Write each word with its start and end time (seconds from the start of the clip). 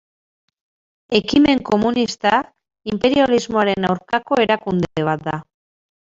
Ekimen 1.17 1.59
Komunista 1.67 2.31
inperialismoaren 2.93 3.85
aurkako 3.91 4.39
erakunde 4.47 5.05
bat 5.11 5.23
da. 5.29 5.37